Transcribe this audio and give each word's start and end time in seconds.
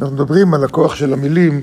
אנחנו 0.00 0.14
מדברים 0.14 0.54
על 0.54 0.64
הכוח 0.64 0.94
של 0.94 1.12
המילים, 1.12 1.60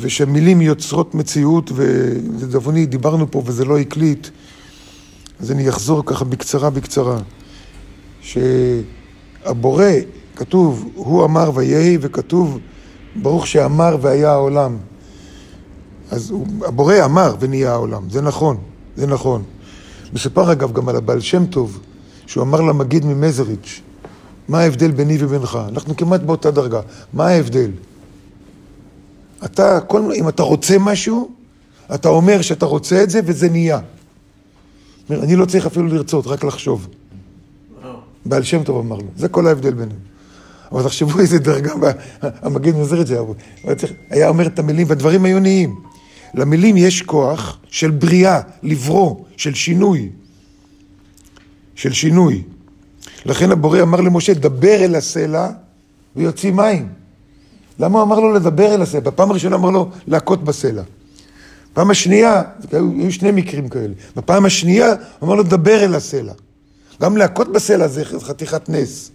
ושמילים 0.00 0.60
יוצרות 0.60 1.14
מציאות, 1.14 1.70
ולדאבוני, 1.74 2.86
דיברנו 2.86 3.30
פה 3.30 3.42
וזה 3.46 3.64
לא 3.64 3.78
הקליט, 3.78 4.28
אז 5.40 5.52
אני 5.52 5.68
אחזור 5.68 6.02
ככה 6.06 6.24
בקצרה 6.24 6.70
בקצרה. 6.70 7.18
שהבורא, 8.20 9.84
כתוב, 10.36 10.88
הוא 10.94 11.24
אמר 11.24 11.50
ויהי, 11.54 11.98
וכתוב, 12.00 12.58
ברוך 13.16 13.46
שאמר 13.46 13.96
והיה 14.00 14.32
העולם. 14.32 14.76
אז 16.10 16.30
הוא, 16.30 16.46
הבורא 16.66 16.94
אמר 17.04 17.34
ונהיה 17.40 17.72
העולם, 17.72 18.10
זה 18.10 18.22
נכון, 18.22 18.56
זה 18.96 19.06
נכון. 19.06 19.42
מסופר 20.12 20.52
אגב 20.52 20.72
גם 20.72 20.88
על 20.88 20.96
הבעל 20.96 21.20
שם 21.20 21.46
טוב, 21.46 21.80
שהוא 22.26 22.42
אמר 22.42 22.60
למגיד 22.60 23.04
ממזריץ', 23.04 23.80
מה 24.48 24.60
ההבדל 24.60 24.90
ביני 24.90 25.16
ובינך? 25.20 25.58
אנחנו 25.68 25.96
כמעט 25.96 26.20
באותה 26.20 26.50
דרגה. 26.50 26.80
מה 27.12 27.26
ההבדל? 27.26 27.70
אתה, 29.44 29.80
כל, 29.80 30.12
אם 30.14 30.28
אתה 30.28 30.42
רוצה 30.42 30.78
משהו, 30.78 31.30
אתה 31.94 32.08
אומר 32.08 32.42
שאתה 32.42 32.66
רוצה 32.66 33.02
את 33.02 33.10
זה 33.10 33.20
וזה 33.24 33.48
נהיה. 33.48 33.80
אני 35.10 35.36
לא 35.36 35.44
צריך 35.44 35.66
אפילו 35.66 35.86
לרצות, 35.86 36.26
רק 36.26 36.44
לחשוב. 36.44 36.88
בעל 38.26 38.42
שם 38.42 38.64
טוב 38.64 38.86
אמר 38.86 38.96
לו, 38.96 39.08
זה 39.16 39.28
כל 39.28 39.46
ההבדל 39.46 39.74
ביניהם. 39.74 40.00
אבל 40.72 40.82
תחשבו 40.82 41.18
איזה 41.20 41.38
דרגה, 41.38 41.72
המגיד 42.22 42.76
מזר 42.76 43.00
את 43.00 43.06
זה, 43.06 43.18
היה 44.10 44.28
אומר 44.28 44.46
את 44.46 44.58
המילים, 44.58 44.86
והדברים 44.88 45.24
היו 45.24 45.40
נהיים. 45.40 45.80
למילים 46.34 46.76
יש 46.76 47.02
כוח 47.02 47.58
של 47.70 47.90
בריאה, 47.90 48.40
לברוא, 48.62 49.16
של 49.36 49.54
שינוי. 49.54 50.10
של 51.74 51.92
שינוי. 51.92 52.42
לכן 53.26 53.50
הבורא 53.50 53.82
אמר 53.82 54.00
למשה, 54.00 54.34
דבר 54.34 54.84
אל 54.84 54.94
הסלע 54.94 55.48
ויוציא 56.16 56.52
מים. 56.52 56.88
למה 57.78 57.98
הוא 57.98 58.06
אמר 58.06 58.20
לו 58.20 58.32
לדבר 58.32 58.74
אל 58.74 58.82
הסלע? 58.82 59.00
בפעם 59.00 59.30
הראשונה 59.30 59.56
אמר 59.56 59.70
לו 59.70 59.90
להכות 60.06 60.44
בסלע. 60.44 60.82
בפעם 61.72 61.90
השנייה, 61.90 62.42
היו 62.72 63.12
שני 63.12 63.30
מקרים 63.30 63.68
כאלה. 63.68 63.94
בפעם 64.16 64.44
השנייה 64.46 64.94
אמר 65.22 65.34
לו 65.34 65.42
דבר 65.42 65.84
אל 65.84 65.94
הסלע. 65.94 66.32
גם 67.02 67.16
להכות 67.16 67.52
בסלע 67.52 67.88
זה 67.88 68.04
חתיכת 68.04 68.68
נס. 68.68 69.10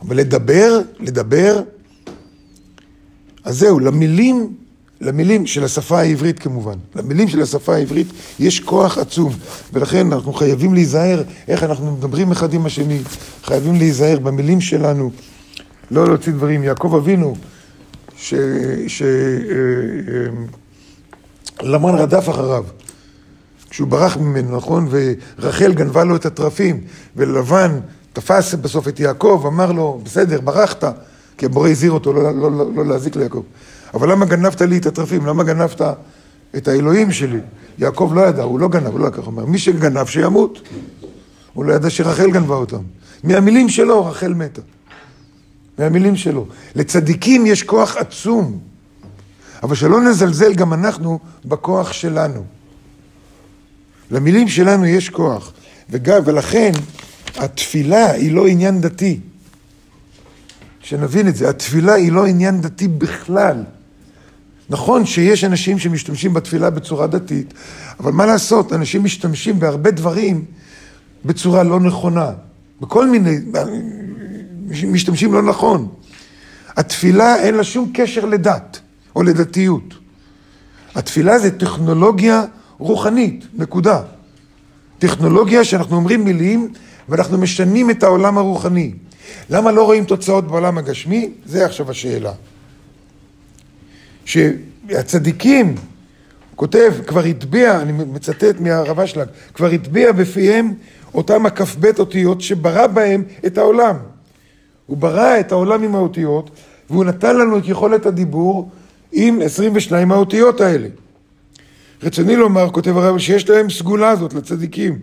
אבל 0.00 0.16
לדבר, 0.16 0.80
לדבר, 1.00 1.62
אז 3.44 3.58
זהו, 3.58 3.80
למילים, 3.80 4.54
למילים 5.00 5.46
של 5.46 5.64
השפה 5.64 6.00
העברית 6.00 6.38
כמובן, 6.38 6.74
למילים 6.94 7.28
של 7.28 7.42
השפה 7.42 7.74
העברית 7.74 8.06
יש 8.38 8.60
כוח 8.60 8.98
עצום, 8.98 9.32
ולכן 9.72 10.12
אנחנו 10.12 10.32
חייבים 10.32 10.74
להיזהר 10.74 11.22
איך 11.48 11.62
אנחנו 11.62 11.96
מדברים 11.96 12.32
אחד 12.32 12.54
עם 12.54 12.66
השני, 12.66 12.98
חייבים 13.44 13.74
להיזהר 13.74 14.18
במילים 14.18 14.60
שלנו, 14.60 15.10
לא 15.90 16.06
להוציא 16.08 16.32
דברים. 16.32 16.62
יעקב 16.62 16.94
אבינו, 16.94 17.34
ש... 18.16 18.34
ש... 18.86 19.02
למן 21.62 21.94
רדף 21.94 22.28
אחריו. 22.28 22.64
כשהוא 23.70 23.88
ברח 23.88 24.16
ממנו, 24.16 24.56
נכון? 24.56 24.88
ורחל 24.90 25.72
גנבה 25.72 26.04
לו 26.04 26.16
את 26.16 26.26
התרפים, 26.26 26.80
ולבן 27.16 27.80
תפס 28.12 28.54
בסוף 28.54 28.88
את 28.88 29.00
יעקב, 29.00 29.44
אמר 29.46 29.72
לו, 29.72 30.00
בסדר, 30.04 30.40
ברחת, 30.40 30.84
כי 31.38 31.46
הבורא 31.46 31.68
הזהיר 31.68 31.92
אותו 31.92 32.12
לא, 32.12 32.34
לא, 32.34 32.52
לא, 32.52 32.74
לא 32.74 32.86
להזיק 32.86 33.16
ליעקב. 33.16 33.42
אבל 33.94 34.12
למה 34.12 34.24
גנבת 34.24 34.60
לי 34.60 34.78
את 34.78 34.86
התרפים? 34.86 35.26
למה 35.26 35.44
גנבת 35.44 35.80
את 36.56 36.68
האלוהים 36.68 37.12
שלי? 37.12 37.40
יעקב 37.78 38.12
לא 38.14 38.20
ידע, 38.20 38.42
הוא 38.42 38.60
לא 38.60 38.68
גנב, 38.68 38.86
הוא 38.86 39.00
לא 39.00 39.10
ככה 39.10 39.26
אומר. 39.26 39.46
מי 39.46 39.58
שגנב, 39.58 40.06
שימות. 40.06 40.68
הוא 41.52 41.64
לא 41.64 41.72
ידע 41.72 41.90
שרחל 41.90 42.30
גנבה 42.30 42.54
אותם. 42.54 42.82
מהמילים 43.24 43.68
שלו, 43.68 44.06
רחל 44.06 44.34
מתה. 44.34 44.60
מהמילים 45.78 46.16
שלו. 46.16 46.46
לצדיקים 46.74 47.46
יש 47.46 47.62
כוח 47.62 47.96
עצום, 47.96 48.58
אבל 49.62 49.74
שלא 49.74 50.00
נזלזל 50.00 50.54
גם 50.54 50.72
אנחנו 50.72 51.18
בכוח 51.44 51.92
שלנו. 51.92 52.44
למילים 54.10 54.48
שלנו 54.48 54.86
יש 54.86 55.08
כוח, 55.08 55.52
וגם, 55.90 56.22
ולכן 56.24 56.72
התפילה 57.36 58.10
היא 58.10 58.32
לא 58.32 58.46
עניין 58.46 58.80
דתי. 58.80 59.20
שנבין 60.80 61.28
את 61.28 61.36
זה, 61.36 61.48
התפילה 61.48 61.94
היא 61.94 62.12
לא 62.12 62.26
עניין 62.26 62.60
דתי 62.60 62.88
בכלל. 62.88 63.64
נכון 64.70 65.06
שיש 65.06 65.44
אנשים 65.44 65.78
שמשתמשים 65.78 66.34
בתפילה 66.34 66.70
בצורה 66.70 67.06
דתית, 67.06 67.54
אבל 68.00 68.12
מה 68.12 68.26
לעשות, 68.26 68.72
אנשים 68.72 69.04
משתמשים 69.04 69.60
בהרבה 69.60 69.90
דברים 69.90 70.44
בצורה 71.24 71.62
לא 71.62 71.80
נכונה. 71.80 72.30
בכל 72.80 73.10
מיני, 73.10 73.36
משתמשים 74.86 75.32
לא 75.32 75.42
נכון. 75.42 75.88
התפילה 76.76 77.36
אין 77.36 77.54
לה 77.54 77.64
שום 77.64 77.90
קשר 77.94 78.24
לדת 78.24 78.80
או 79.16 79.22
לדתיות. 79.22 79.94
התפילה 80.94 81.38
זה 81.38 81.58
טכנולוגיה 81.58 82.44
רוחנית, 82.78 83.46
נקודה. 83.54 84.02
טכנולוגיה 84.98 85.64
שאנחנו 85.64 85.96
אומרים 85.96 86.24
מילים 86.24 86.72
ואנחנו 87.08 87.38
משנים 87.38 87.90
את 87.90 88.02
העולם 88.02 88.38
הרוחני. 88.38 88.94
למה 89.50 89.72
לא 89.72 89.84
רואים 89.84 90.04
תוצאות 90.04 90.46
בעולם 90.46 90.78
הגשמי? 90.78 91.30
זה 91.46 91.66
עכשיו 91.66 91.90
השאלה. 91.90 92.32
שהצדיקים, 94.28 95.74
כותב, 96.56 96.92
כבר 97.06 97.24
הטביע, 97.24 97.80
אני 97.80 97.92
מצטט 97.92 98.60
מהרב 98.60 99.00
אשלג, 99.00 99.26
כבר 99.54 99.66
הטביע 99.66 100.12
בפיהם 100.12 100.74
אותם 101.14 101.46
הכ"ב 101.46 101.86
אותיות 101.98 102.40
שברא 102.40 102.86
בהם 102.86 103.22
את 103.46 103.58
העולם. 103.58 103.96
הוא 104.86 104.96
ברא 104.96 105.40
את 105.40 105.52
העולם 105.52 105.82
עם 105.82 105.94
האותיות, 105.94 106.50
והוא 106.90 107.04
נתן 107.04 107.36
לנו 107.36 107.58
את 107.58 107.62
יכולת 107.68 108.06
הדיבור 108.06 108.70
עם 109.12 109.42
22 109.42 110.12
האותיות 110.12 110.60
האלה. 110.60 110.88
רצוני 112.02 112.36
לומר, 112.36 112.70
כותב 112.70 112.96
הרב, 112.96 113.18
שיש 113.18 113.48
להם 113.50 113.70
סגולה 113.70 114.10
הזאת 114.10 114.34
לצדיקים. 114.34 114.98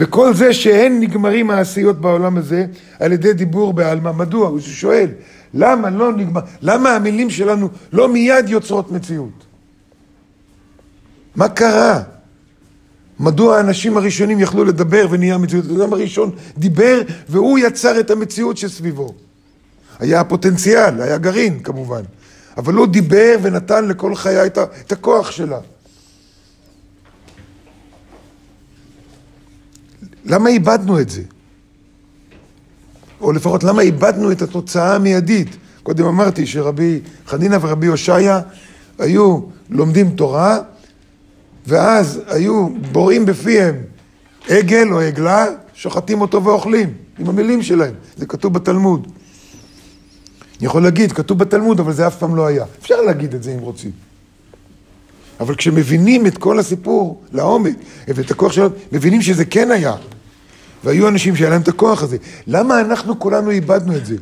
וכל 0.00 0.34
זה 0.34 0.52
שאין 0.52 1.00
נגמרים 1.00 1.46
מעשיות 1.46 2.00
בעולם 2.00 2.36
הזה 2.36 2.66
על 3.00 3.12
ידי 3.12 3.32
דיבור 3.32 3.72
בעלמא. 3.72 4.12
מדוע? 4.12 4.48
הוא 4.48 4.60
שואל, 4.60 5.08
למה 5.54 5.90
לא 5.90 6.12
נגמר, 6.12 6.40
למה 6.62 6.90
המילים 6.90 7.30
שלנו 7.30 7.68
לא 7.92 8.08
מיד 8.08 8.48
יוצרות 8.48 8.92
מציאות? 8.92 9.44
מה 11.36 11.48
קרה? 11.48 12.02
מדוע 13.20 13.56
האנשים 13.56 13.96
הראשונים 13.96 14.40
יכלו 14.40 14.64
לדבר 14.64 15.06
ונהיה 15.10 15.38
מציאות? 15.38 15.64
האדם 15.70 15.92
הראשון 15.92 16.30
דיבר 16.58 17.00
והוא 17.28 17.58
יצר 17.58 18.00
את 18.00 18.10
המציאות 18.10 18.56
שסביבו. 18.56 19.14
היה 19.98 20.20
הפוטנציאל, 20.20 21.00
היה 21.00 21.18
גרעין 21.18 21.62
כמובן, 21.62 22.02
אבל 22.56 22.74
הוא 22.74 22.86
דיבר 22.86 23.36
ונתן 23.42 23.88
לכל 23.88 24.14
חיה 24.14 24.46
את 24.46 24.92
הכוח 24.92 25.30
שלה. 25.30 25.58
למה 30.24 30.48
איבדנו 30.48 31.00
את 31.00 31.10
זה? 31.10 31.22
או 33.20 33.32
לפחות 33.32 33.64
למה 33.64 33.82
איבדנו 33.82 34.32
את 34.32 34.42
התוצאה 34.42 34.94
המיידית? 34.94 35.56
קודם 35.82 36.04
אמרתי 36.04 36.46
שרבי 36.46 37.00
חנינא 37.26 37.58
ורבי 37.60 37.86
הושעיה 37.86 38.40
היו 38.98 39.40
לומדים 39.70 40.10
תורה, 40.10 40.58
ואז 41.66 42.20
היו 42.28 42.68
בוראים 42.92 43.26
בפיהם 43.26 43.74
עגל 44.48 44.92
או 44.92 45.00
עגלה, 45.00 45.46
שוחטים 45.74 46.20
אותו 46.20 46.44
ואוכלים, 46.44 46.92
עם 47.18 47.28
המילים 47.28 47.62
שלהם. 47.62 47.94
זה 48.16 48.26
כתוב 48.26 48.54
בתלמוד. 48.54 49.06
אני 50.58 50.66
יכול 50.66 50.82
להגיד, 50.82 51.12
כתוב 51.12 51.38
בתלמוד, 51.38 51.80
אבל 51.80 51.92
זה 51.92 52.06
אף 52.06 52.16
פעם 52.16 52.36
לא 52.36 52.46
היה. 52.46 52.64
אפשר 52.80 53.02
להגיד 53.02 53.34
את 53.34 53.42
זה 53.42 53.54
אם 53.54 53.58
רוצים. 53.58 53.90
אבל 55.40 55.54
כשמבינים 55.54 56.26
את 56.26 56.38
כל 56.38 56.58
הסיפור 56.58 57.22
לעומק, 57.32 57.76
ואת 58.08 58.30
הכוח 58.30 58.52
שלו, 58.52 58.68
מבינים 58.92 59.22
שזה 59.22 59.44
כן 59.44 59.70
היה. 59.70 59.94
והיו 60.84 61.08
אנשים 61.08 61.36
שהיה 61.36 61.50
להם 61.50 61.62
את 61.62 61.68
הכוח 61.68 62.02
הזה. 62.02 62.16
למה 62.46 62.80
אנחנו 62.80 63.18
כולנו 63.18 63.50
איבדנו 63.50 63.96
את 63.96 64.06
זה? 64.06 64.16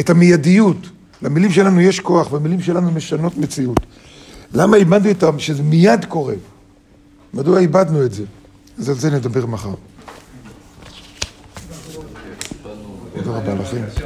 את 0.00 0.10
המיידיות. 0.10 0.76
למילים 1.22 1.50
שלנו 1.50 1.80
יש 1.80 2.00
כוח, 2.00 2.32
והמילים 2.32 2.60
שלנו 2.60 2.90
משנות 2.90 3.36
מציאות. 3.36 3.80
למה 4.52 4.76
איבדנו 4.76 5.10
זה 5.10 5.38
שזה 5.38 5.62
מיד 5.62 6.04
קורה? 6.04 6.34
מדוע 7.34 7.58
איבדנו 7.58 8.04
את 8.04 8.12
זה? 8.12 8.24
אז 8.78 8.88
על 8.88 8.94
זה 8.94 9.10
נדבר 9.10 9.46
מחר. 9.46 9.74
תודה 13.14 13.30
רבה 13.30 13.54
לכם. 13.54 14.02